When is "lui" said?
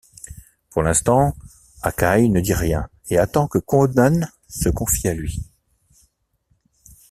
5.13-5.43